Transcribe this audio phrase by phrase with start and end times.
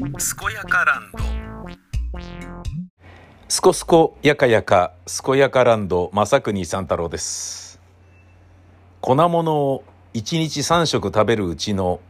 [0.00, 0.08] 健
[0.54, 1.18] やかランド。
[3.48, 7.78] すこすこやかやか健やかランド正国三太郎です。
[9.02, 9.84] 粉物を
[10.14, 12.00] 1日3食食べるうちの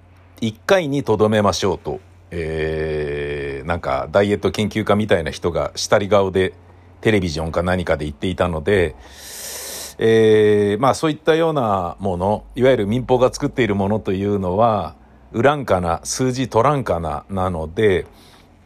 [0.40, 1.98] 1回にとどめましょうと、
[2.30, 6.54] えー、なんかダイエット研究家みたいな人が下り顔で
[7.00, 8.94] テレビジョンか何かで言っていたので、
[9.98, 14.94] えー、まあそういったようなものいわゆる民放が作っているものというのは
[15.32, 18.06] ウランカな数字取らんかななので、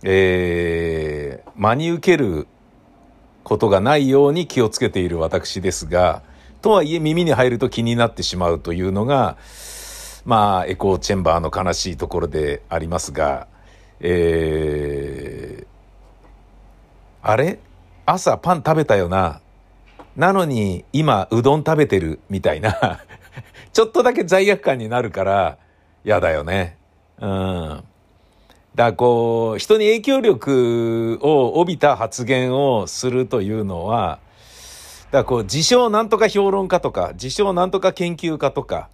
[0.02, 2.46] えー、真に受ける
[3.42, 6.22] ことがないように気をつけている私ですが、
[6.62, 9.36] とはいえ耳に入ると気になってしまうというのが、
[10.24, 13.46] まあ、エコーチェンバーの悲しいところでありますが、
[14.00, 15.66] えー、
[17.22, 17.58] あれ？
[18.06, 19.40] 朝パン食べたよな。
[20.16, 23.00] なのに今うどん食べてるみたいな
[23.72, 25.58] ちょっとだけ罪悪感になるから
[26.04, 26.76] 嫌だよね。
[27.20, 27.84] うん。
[28.74, 34.18] だこう、人に影響力を帯びた発言をするというのは、
[35.12, 38.88] だこう、自称なんとか評論家とか、自称なんとか研究家とか、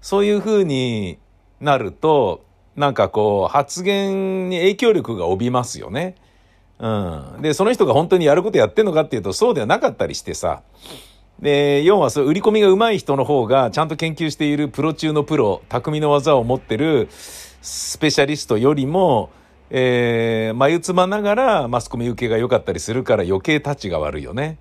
[0.00, 1.18] そういうふうに
[1.60, 6.14] なると、なんかこう、発言に影響力が帯びますよね。
[6.78, 7.42] うん。
[7.42, 10.62] で、その人が本当にやることやってんのかっていうと、そうではなかったりしてさ。
[11.40, 19.30] で、要はそう、売り込みが上手い人の方が、ちゃんと研究しているプロ中のプロ、匠の技を持ってる、スペシャリストよりも、
[19.70, 24.58] えー、眉つまながらマスコミ受けが良かったりするから余計タッチが悪いよね。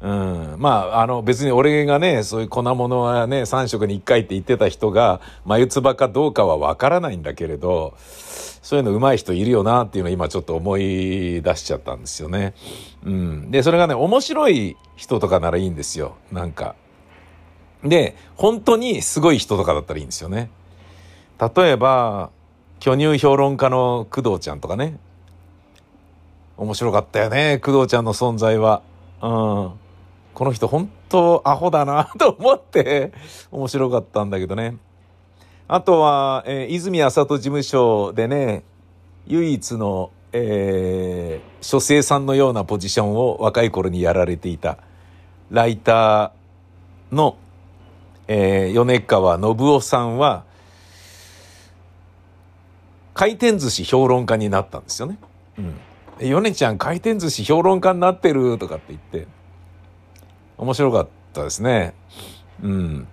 [0.00, 0.56] うん。
[0.58, 7.94] まあ、あの別に俺がね、そういう粉物はね、3食に1回って言ってた人が、眉唾かどうかはわからないんだけれど、
[8.62, 12.54] そういうの上手い人いるよなっていうのを今ちょっと思い出しちゃったんですよね。
[13.04, 13.50] うん。
[13.50, 16.16] で、それがね、面白い人とかならいいんですよ。
[16.30, 16.74] なんか。
[17.82, 20.50] で、本当にすごい人とかだったらいいんですよね。
[21.56, 22.30] 例えば、
[22.80, 24.98] 巨乳評論家の工藤ちゃんとかね。
[26.58, 28.82] 面白かったよね、工藤ちゃんの存在は。
[29.22, 29.72] うん。
[30.34, 33.12] この人本当アホだなと思って
[33.50, 34.76] 面白かったんだけどね。
[35.72, 38.64] あとは、えー、泉麻人事務所でね、
[39.28, 44.78] 唯一の、えー、書生さんのようなポジションを若い頃にやられていた、
[45.48, 47.36] ライターの、
[48.26, 50.42] えー、米川信夫さんは、
[53.14, 55.18] 回転寿司評論家になったんですよね。
[55.56, 56.28] うん。
[56.28, 59.28] ヨちゃん回転寿司評論家になってるとかって言って、
[60.58, 61.94] 面白かったですね。
[62.60, 63.06] うん。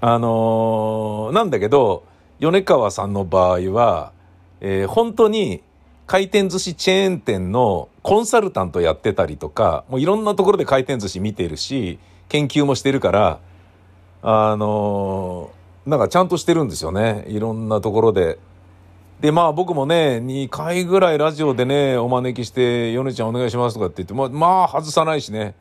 [0.00, 2.04] あのー、なんだけど、
[2.38, 4.12] 米川さんの場合は、
[4.60, 5.62] えー、本当に
[6.06, 11.98] 回転寿司チェーン店のコンサルタントやってたりとか、もういろんなところで回転寿司見てるし、
[12.28, 13.40] 研究もしてるから、
[14.22, 17.24] あのー、なんかちゃんとしてるんですよね。
[17.28, 18.38] いろんなところで
[19.20, 25.54] で、まあ僕もね、2回ぐらいラジオでね、お招きして、ヨネちゃんお願いしますとかって言って、ま、まあ外さないしね。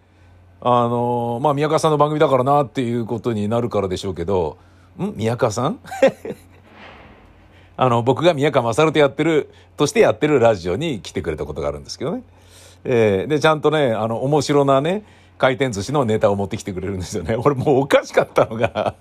[0.62, 4.58] あの、まあ宮川さんの番組だからなっていうことになるからでしょうけど、
[5.00, 5.14] ん？
[5.16, 5.80] 宮川さん？
[7.78, 12.24] あの、僕が宮川勝とやってる、としてやってるラジオに来てくれたことがあるんですけどね。
[12.86, 15.04] えー、で、ちゃんとね、あの、面白なね、
[15.38, 17.36] 回転寿司のネタを持ってきてくれるんですよね。
[17.36, 18.96] 俺もうおかしかったのが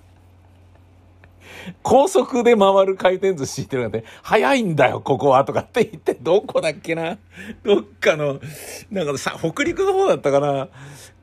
[1.82, 7.18] 高速で回る回転寿司っていうのがね、早いんだよ、ここは、とかって言って、どこだっけな
[7.62, 8.40] どっかの、
[8.90, 10.68] なんかさ、北陸の方だったかな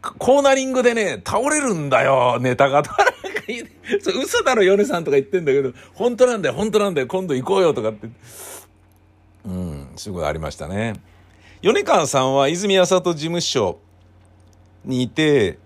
[0.02, 2.82] コーナリングでね、倒れるんだよ、ネタが。
[2.84, 8.10] とか、なんか言って、嘘だろ、ヨネさんとか言ってんだけど、本当なんだよ、本当なんだよ、今度行こうよ、とかって。
[9.46, 10.96] うん、すごいありましたね。
[11.62, 13.80] 米川さんは泉麻人事務所
[14.84, 15.60] にいて、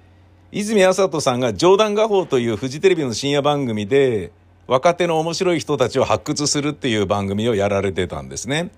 [0.52, 4.31] 泉麻人さんが冗談画報というフジテレビの深夜番組で、
[4.68, 8.72] 若手の面白い人たちを発掘するっていう番組をやられてたんですね。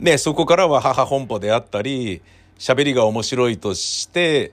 [0.00, 2.22] で、そこからは母本舗であったり、
[2.58, 4.52] 喋りが面白いとして、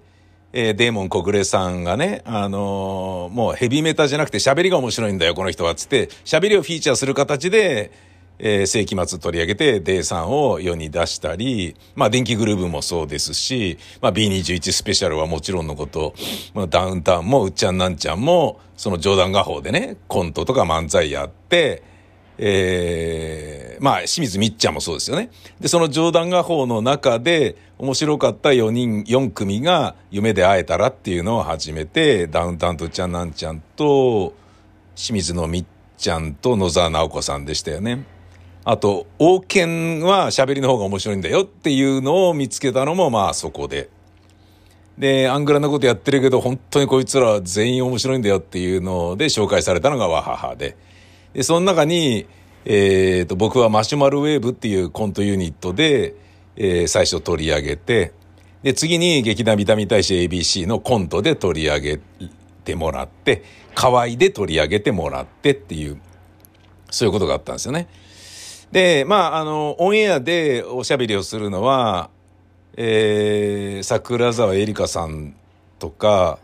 [0.54, 7.92] えー、デーモン小暮さんがね、あのー、もうヘビメタじゃなくて喋りが面白いんだよ、この人は、つって、喋りをフィーチャーする形で、
[8.40, 16.14] えー、世紀末取り上げて、デイさんを世に出したり、まあ、電気グルーヴもそうですし、まあ、B21 スペシャルはもちろんのこと、
[16.54, 21.84] まあ、ダウンタウンも、うっちゃんなんちゃんも、その冗談画法でね、コントとか漫才やって、
[22.40, 25.32] ええー、まあ、清水みっちゃんもそうですよね。
[25.60, 34.34] で、その冗談画法の中で、面白かった4人、4組が夢で会えたらっていうのを始めて、ダウンタウンとうっちゃんなんちゃんと、
[34.96, 35.66] 清水のみっ
[35.98, 38.17] ちゃんと野沢直子さんでしたよね。
[38.70, 43.90] あと、王権は喋りの方が面白いんだよっていうのを見つけたのもまあそこで。
[44.98, 50.76] で、アングラなことやってるけど、本当にこいつら全員面白いんだよっていうので紹介されたのがワハハで。
[51.32, 52.28] で、その中に、
[52.66, 56.16] えっ、と、僕はマシュマロウェーブっていうコントユニットで、
[56.58, 58.12] えー、最初取り上げて、
[58.64, 62.00] で、次に劇団ビタミン大使 ABC のコントで取り上げ
[62.66, 63.44] てもらって、
[63.74, 66.02] 河合で取り上げてもらってっていう、
[66.92, 67.88] そういうことがあったんですよね。
[68.72, 72.10] で、まあ、あの、オンエアでおしゃべりをするのは、
[72.76, 75.36] えー、桜沢絵里香さん
[75.80, 76.40] とか、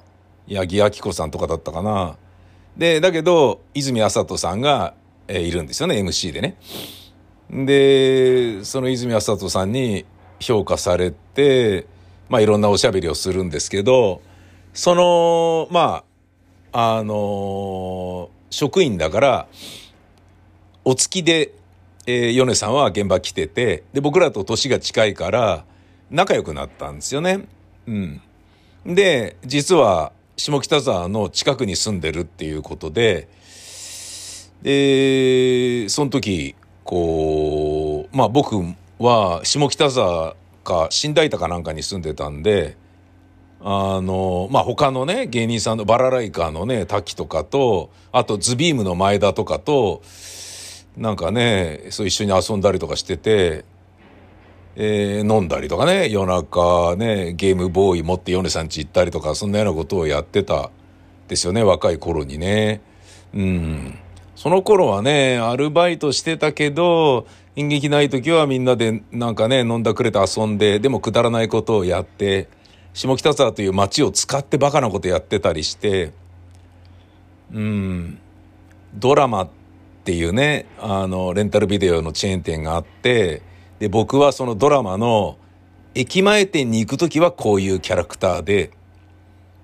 [0.50, 2.18] 八木亜希子さんとかだったかな。
[2.78, 4.94] で、だけど、泉麻人さんが、
[5.28, 6.58] えー、いるんですよね、MC でね。
[7.50, 10.06] で、その泉麻人さんに
[10.40, 11.86] 評価されて、
[12.30, 14.22] まあいろんなおしゃべりをするんですけど、
[14.74, 16.04] その、ま
[16.72, 19.48] あ、あのー、職員だから、
[20.84, 21.54] お付きで、
[22.05, 25.65] えー、米さんは現場来てて、で、僕らと年が近いから、
[26.11, 27.47] 仲良くなったんですよね。
[27.88, 28.21] うん。
[28.85, 33.27] で、実は、下北沢の近くに住んでるっていうことで、
[34.61, 38.55] で、その時、こう、まあ僕
[39.00, 42.77] は下北沢か新大田かなんかに住んでたんで、
[43.65, 50.01] あの、まあ、他のね、芸人さんのバラライカーのね、滝とかと、あとズビームの前田とかと、
[50.98, 53.66] なんかね、そう一緒に遊んだりとかしてて、
[54.75, 60.69] えー、飲んだりとかね、夜中ね、ゲームボーイ持って米さん家行ったりとか、そんなようなことをやってた
[61.28, 62.81] ですよね、若い頃にね。
[63.34, 64.00] うん。
[64.36, 72.50] その頃はね、アルバイトしてたけど、演劇ない時はみんなでなんかね、飲んだくれて遊んで、でもくだらないことをやって、
[72.94, 76.12] 下北沢という街を使ってバカなことやってたりして、
[77.51, 78.19] うん、
[78.96, 79.62] ドラマって
[80.03, 83.41] ていうね、あの、レンタルビデオのチェーン店があって、
[83.79, 85.38] で、僕はそのドラマの
[85.95, 88.71] 駅前店に行く時はこういうキャラクターで、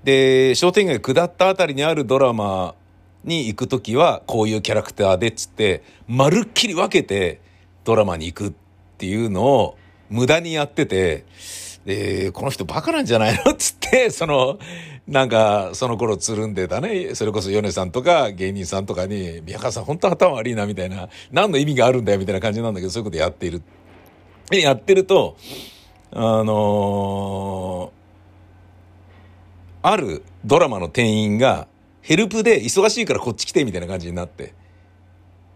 [0.04, 2.76] で、商店街下ったあたりにあるドラマ
[3.24, 7.42] に行く時はこういうキャラクターでっつって、まるっきり分けて、
[7.84, 8.54] ドラマに行くっ
[8.98, 9.78] ていうのを
[10.10, 11.26] 無駄にやってて、
[11.86, 14.60] で、この人バカなんじゃないのっつって、その、
[15.10, 23.64] なんか、その頃つるんでたね、それこそ米さんとか芸人さんとかに、宮川さん本当頭悪いな、みたいな、何の意味があるんだよ、みたいな感じなんだけど、そういうことやっている。
[24.52, 25.36] で、やってると、
[26.12, 31.68] あのー、あるドラマの店員が、
[32.02, 34.54] ヘルプで忙しいからこっち来て、みたいな感じになって。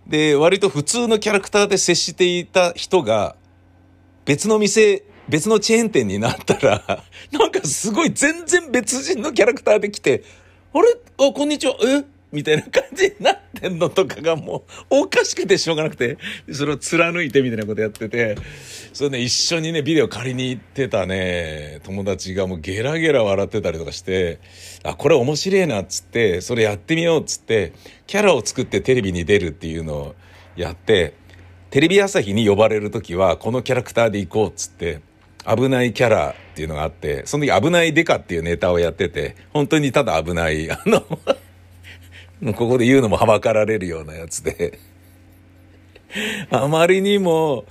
[0.08, 3.36] で、割と普通のキャラクターで接していた人が、
[4.26, 10.24] 別の店、別のチェーン店になったら、 なんかすごい全然別人のキャラクターで来て、
[10.74, 10.88] あれ？
[11.18, 11.76] あ、こんにちは。
[11.86, 12.04] え？
[12.32, 16.18] みたいな感じになってんのとかがもう、おかしくてしょうがなくて、
[16.52, 18.36] それを貫いてみたいなことやってて、
[18.92, 24.40] それね、一緒にね、ビデオ借りに行ってたね、友達がもうゲラゲラ笑ってたりとかして、
[24.82, 27.74] あ、これ面白いなっつって、それやってみようっつって、
[28.08, 30.16] キャラを作ってテレビに出るっていうのを
[30.56, 31.14] やって、
[31.70, 35.02] テレビ朝日に呼ばれる時は、このキャラクターで行こうっつって、
[35.48, 41.02] 危ないキャラっていうのがあって、その時危ないデカっていうネタをやってて、本当にただ危ない、あの
[42.54, 44.80] ここで言うのもはばかられるようなやつで
[46.50, 47.66] あまりにも、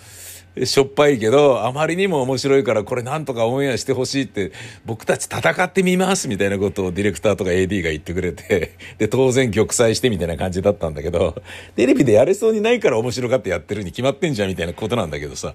[0.65, 4.53] しょっぱいけど、あまりにも面白いからこれなんとかオンエアしてほしいって、
[4.85, 11.43] 僕たち戦ってみますみたいなことをディレクターとか AD が言ってくれて、で、当然玉砕してみたいな感じだったんだけど、
[11.75, 15.55] テレビでやれそうにないから面白がってやってるに決まってんじゃんみたいなことなんだけどさ。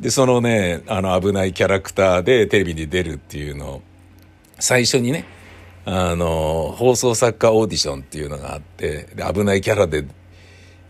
[0.00, 3.66] で、そのね、あの危ないキャラクターでテレビに出るっていうの。
[3.76, 3.82] を、
[4.58, 5.24] 最初にね、
[5.84, 10.04] あの、放送作家オーディションっていうのがあって、で危ないキャラで、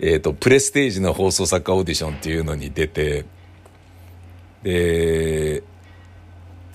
[0.00, 3.24] えっ、ー、と、プレステージの放送作家オーディションっていうのに出て、
[4.62, 5.37] で、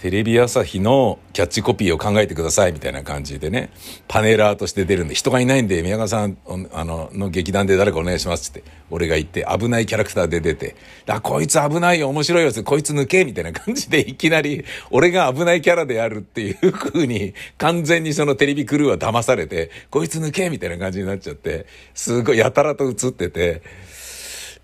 [0.03, 3.69] テレビ朝日のキャッチコピーを考えてくださいみたいな感じでね、
[4.10, 6.38] パネラーとして出るんで、人がいないんで、宮川さん、
[6.74, 10.75] あの、の劇団で誰かお願いしますって、俺が言って、危ないキャラクターで出て、
[11.07, 23.62] あ、こいつ危ないよ、面白いよ、こいつ抜けみたいな感じで、いきなり、俺が危ないキャラであるっていう風に、完全にそのテレビクルーは騙されて、こいつ抜けみたいな感じになっちゃって、すごいやたらと映ってて、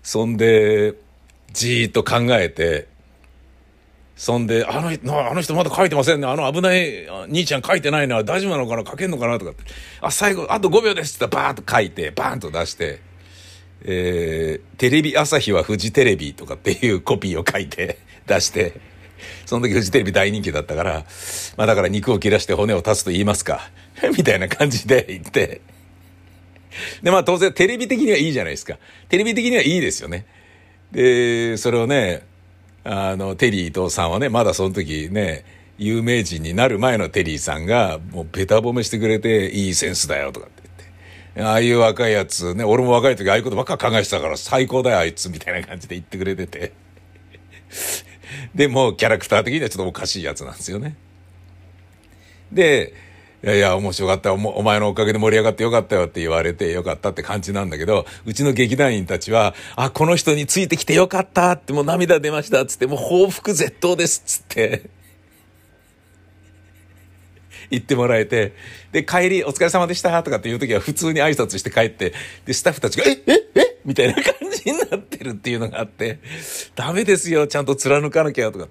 [0.02, 0.96] そんで、
[1.54, 2.88] じーっと考えて、
[4.20, 6.26] そんで、あの人あの人まだ書いてませんね。
[6.26, 8.22] あの危ない兄ちゃん書いてないな。
[8.22, 8.84] 大丈夫なのかな？
[8.84, 9.38] 書けんのかな？
[9.38, 9.64] とかって。
[10.02, 13.00] あ、最後、あと5秒ですってバーッと書いて、バーンと出して、
[13.80, 17.96] えー、テレビ朝日はフジテレビとかっていうコピーを書いて
[18.26, 18.78] 出して、
[19.46, 21.06] その時フジテレビ大人気だったから、
[21.56, 23.70] まあだから肉を切らして骨を足すと言いますか。
[24.14, 25.62] みたいな感じで言って。
[27.02, 28.76] で、まあ当然テレビ的にはいいじゃないですか。
[29.08, 30.26] テレビ的にはいいですよね。
[30.92, 32.28] で、それをね、
[32.84, 35.44] あの、テリー伊藤さんはね、まだその時ね、
[35.78, 40.62] 有名人になる前のテリーさんが、もうベタ褒めしてくれて、いいセンスだよとかって
[41.36, 46.72] 言って、ああいう若いやつね、俺も若い時ああいうことばっか考えてたから最高だよあいつみたいな感じで言ってくれてて。
[48.54, 50.96] でもうキャラクター的にはちょっとおかしいやつなんですよね。
[52.52, 52.94] で、
[53.42, 54.62] いやいや、面白かったお。
[54.62, 64.90] 前のおかげで盛り上がってよかったよって言われてよかったって感じなんだけど、うちの劇団員たちは、あ、この人についてきてよかったってもう涙出ましたっつって、もう報復絶倒ですっつって、
[67.70, 68.52] 言ってもらえて、
[68.92, 72.12] で、帰りお疲れ様でしたとかっていう時は普通に挨拶して帰って、
[72.44, 76.18] で、スタッフたちが、えええみたいな感じになってるっていうのがあって、
[76.74, 78.68] ダメですよ、ちゃんと貫かなきゃとか、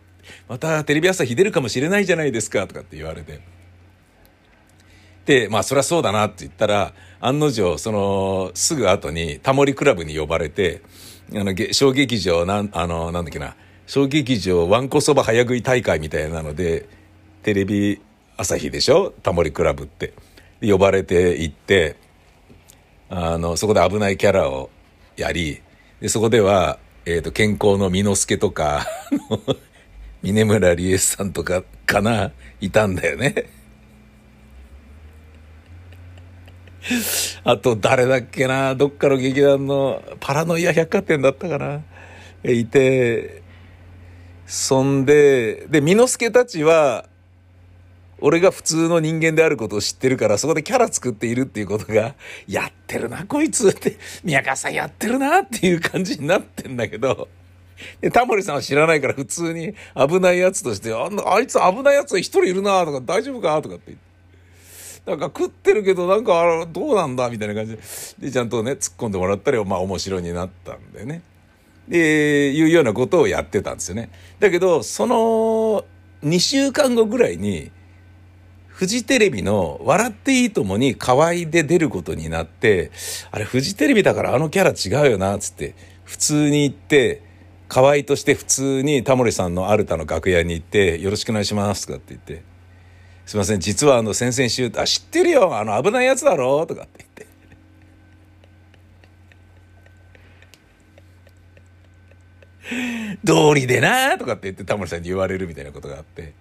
[0.48, 3.59] またテレビ朝日出るかもしれないじゃないですかとかって言われて。
[5.30, 10.82] で、まあそりゃそうだなって言ったら、案の定、その、すぐ後にタモリクラブに呼ばれて、
[11.36, 13.56] あの、小劇場、なん、あの、なんだっけな、
[13.86, 16.90] 小劇場わんこそば早食い大会みたいなので、
[17.44, 18.02] テレビ
[18.38, 20.14] 朝日でしょタモリクラブって。
[20.62, 21.96] 呼ばれて行って、
[23.12, 24.72] あの、そこで危ないキャラを
[25.16, 25.62] やり、
[26.02, 28.88] で、そこでは、えっ、ー、と、健康の美之助とか、
[30.24, 32.32] 峰村理恵さんとかかな、
[32.62, 33.59] いたんだよね。
[37.44, 41.82] あと、誰だっけな、どっかの劇団のパラノイア百貨店だったかな、
[42.44, 43.42] いて、
[44.46, 47.06] そんで、で、ミノスケたちは、
[48.22, 52.16] 俺が普通の人間であることを知ってるから、そこでキャラ作っているっていうことが、
[52.48, 53.70] やってるな、こいつ。
[53.70, 57.30] って、宮川さんやってるなっていう感じになってんだけど、
[58.02, 64.09] で、タモリさんは知らないから普通に危ないやつとして、ああいつ危ないやつ一人いるなとか大丈夫かとかって言って。
[65.10, 67.82] なんか食ってるけどなんかどうなんだみたいな感じで。
[68.20, 71.24] でちゃんとね突っ込んでもらったりまあ面白になったんでね。
[71.88, 74.12] でいうようなことをやってたんですよね。
[74.40, 75.84] だけどその
[76.24, 77.72] 2週間後ぐらいに
[78.68, 82.92] フジテレビの笑っていいともに河合で出ることになって
[83.32, 87.24] あれフジテレビだからあのキャラ違うよなっつって普通に行って
[87.68, 92.49] 河合として普通にタモリさんのアルタの楽屋に行って「よろしくお願いします」とかって言って。
[93.30, 97.06] すいません、実はあの、先々週、あ、知ってるよ、あの、危ないやつだろとかって
[102.64, 102.72] 言
[103.06, 103.20] って。
[103.24, 106.34] 道理でなとかって言ってタモリさんに言われるみたいなことがあって。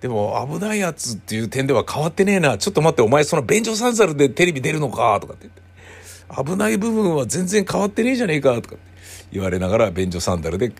[0.00, 2.58] でも、危ないやつっていう点では変わってねえな。
[2.58, 6.50] ちょっと待って、お前その便所サンサルでテレビ出るのかとかって言って。
[6.50, 8.84] 危ない部分は全然変わってねえじゃねえかとかって
[9.30, 10.72] 言われながら便所サンダルで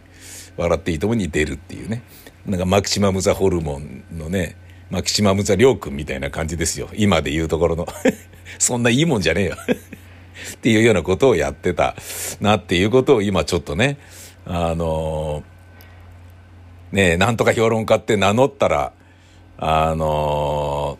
[0.56, 2.02] 笑っていいともに出るっていうね。
[2.44, 4.56] なんかマキシマムザホルモンのね、
[4.92, 6.86] マキシマムザ・リョウ君みたいな感じですよ。
[6.94, 7.88] 今で言うところの。
[8.60, 9.56] そんないいもんじゃねえよ
[10.52, 11.96] っていうようなことをやってた
[12.42, 13.96] なっていうことを今ちょっとね、
[14.44, 18.92] あのー、ねえ、なんとか評論家って名乗ったら、
[19.56, 20.98] あの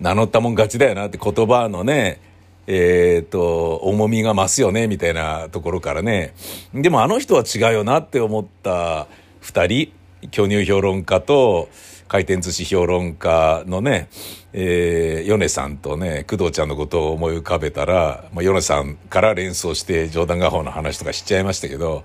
[0.00, 2.20] ー、名乗ったもん勝ちだよなって言葉のね、
[2.66, 6.34] えっ、と、重みが増すよね、みたいなところからね。
[6.74, 9.06] でもあの人は違うよなって思った
[9.38, 9.92] 二人、
[10.32, 11.68] 巨乳評論家と、
[12.08, 14.08] 回転寿司評論家のね、
[14.52, 22.04] えー、米さんとね、工藤ちゃんのことを思い浮かべたら、まあ、米さんから連想して冗談画法の話とかしちゃいましたけど、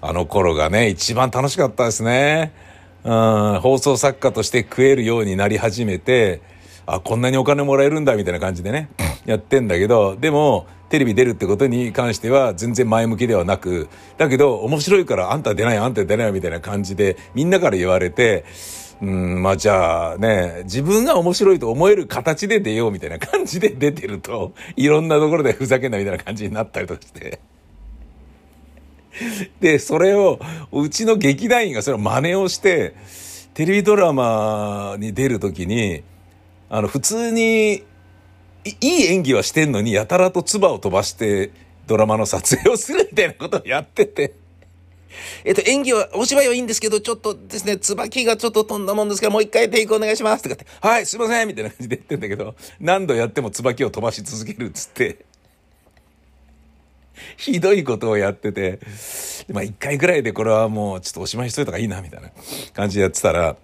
[0.00, 2.52] あの頃がね、一番楽しかったですね。
[3.04, 6.40] うん、放送作家として食えるようになり始めて、
[6.86, 8.88] あ、こんなにお金もらえるんだ、みたいな感じでね、
[9.24, 13.88] やってんだけど、でも、テレビ出るってことに関しては全然前向きではなく、
[14.18, 18.44] だけど面白いからあんた出ない、あんた出ないみたいな感じでみんなから言われて、
[19.02, 27.40] うん、まあじゃあね、自分が面白いと思える形で出ようみたいな感じで出てると、 いろんなところでふざけんなみたいな感じになったりとかして。
[29.60, 30.40] で、それを、
[30.72, 32.94] うちの劇団員がそれを真似をして、
[33.54, 36.02] テレビドラマに出るときに、
[36.68, 37.84] あの、普通に、
[38.64, 41.50] いい演技はしてんのに、やたらと唾を飛ばして、
[41.86, 44.45] ドラマの撮影をするみたいなことをやってて。
[45.44, 50.42] えっと、演技は、お芝居はいいんですけど、ちょっとですね、椿がちょっと飛んだもんですから、もう一回テイクお願いします。
[50.42, 55.24] とかって、はい、すいませんみたいな感じで言ってんだけど、何度やっても椿を飛ばし続けるっつって、
[57.36, 58.78] ひどいことをやってて、
[59.50, 62.30] まあ一回ぐらいでこれはもうちょっとおしまいしといた方がいいな、みたいな
[62.74, 63.56] 感じでやってたら、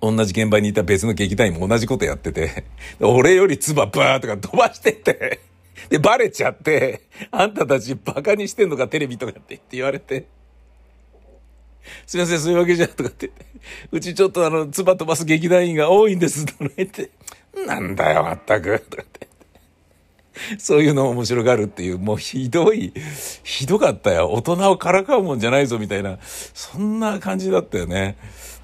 [0.00, 2.64] 同じ現場にいた別の劇団員も同じことやってて、
[3.00, 5.40] 俺より唾バーとか飛ばしてて、
[5.88, 10.26] で、バレちゃって、あんたたちバカにしてんのかテレビとかって言われて、
[12.06, 13.30] すいません、そういうわけじゃ、とかって。
[13.90, 17.10] うちちょっとあの、唾飛ばす劇団員が多いんです、とか言って。
[17.66, 19.28] なんだよ、まったく、とかって。
[20.58, 22.92] そういうの面白がるっていう、もうひどい、
[23.42, 24.30] ひどかったよ。
[24.30, 26.18] 大人をからかうもんじゃないぞ、みたいな。
[26.22, 28.16] そんな感じだったよね。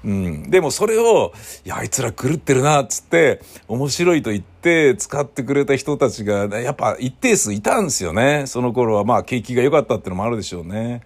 [0.03, 0.49] うん。
[0.49, 1.33] でもそれを、
[1.65, 8.45] いや、あいつら狂ってるな、つって、面白いと言って使ってくれた人たちが、やっぱ一定数いたんですよね。
[8.47, 11.01] その頃は、まあ、景気が良かったってのもあるでしょうね。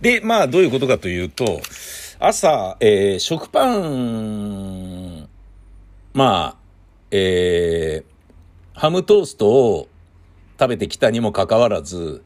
[0.00, 1.60] で、まあ、どういうことかというと、
[2.20, 5.28] 朝、えー、食パン、
[6.14, 6.56] まあ、
[7.10, 9.88] えー、ハムトーストを
[10.58, 12.22] 食べてきたにもかかわらず、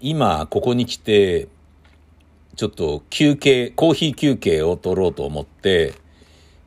[0.00, 1.48] 今、ここに来て、
[2.54, 5.94] ちょっと休憩、コーヒー休憩を取ろうと思って、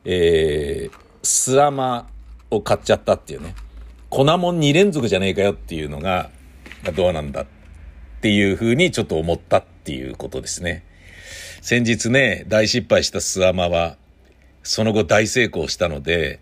[0.04, 2.06] えー、スアマ
[2.50, 3.54] を買っちゃったっていうね。
[4.10, 6.30] 粉もん2連続じゃねえかよっていうのが、
[6.94, 7.61] どうなんだって
[8.22, 10.84] ていうふうにちょっと思ったっていうことですね。
[11.60, 13.96] 先日ね、大失敗したスアマは、
[14.62, 16.38] その後大成功したので、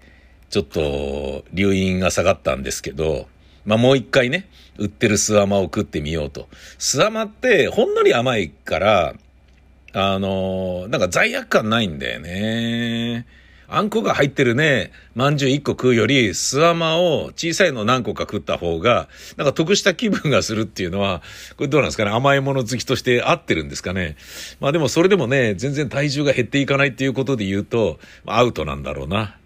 [0.50, 3.28] ちょっと留飲が下がったんですけど、
[3.64, 4.46] まあもう一回ね、
[4.76, 6.48] 売ってるスアマを食ってみようと。
[6.78, 9.14] スアマってほんのり甘いから、
[9.94, 13.26] あのなんか罪悪感ないんだよね。
[13.72, 21.22] あんこが入ってるね、まんじゅう1個食うより、すあまを小さいの何個か食った方が、なんか得した気分がするっていうのは、
[21.56, 22.10] これどうなんですかね？
[22.10, 24.16] 甘いもの好きとして合ってるんですかね？
[24.58, 29.36] まあでもそれでもね、全然体重が減っていかないっていうことで言うと、アウトなんだろうな。